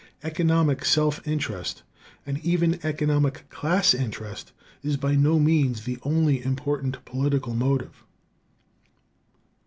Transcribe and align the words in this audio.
Economic 0.23 0.83
self 0.83 1.21
interest, 1.27 1.83
and 2.25 2.39
even 2.39 2.79
economic 2.83 3.47
class 3.51 3.93
interest, 3.93 4.51
is 4.81 4.97
by 4.97 5.13
no 5.15 5.37
means 5.37 5.83
the 5.83 5.99
only 6.03 6.43
important 6.43 7.05
political 7.05 7.53
motive. 7.53 8.03